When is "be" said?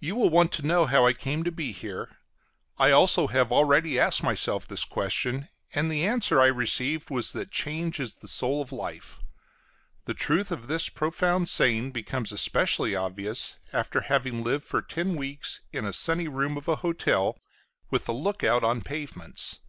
1.52-1.70